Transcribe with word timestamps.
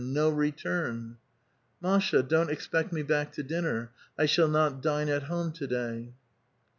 no 0.03 0.29
return!" 0.31 1.15
^^Masha, 1.83 2.27
don't 2.27 2.49
expect 2.49 2.91
me 2.91 3.03
back 3.03 3.31
to 3.33 3.43
dinner! 3.43 3.91
I 4.17 4.25
shall 4.25 4.47
not 4.49 4.81
dine 4.81 5.09
at 5.09 5.21
home 5.29 5.51
to 5.51 5.67
day." 5.67 6.13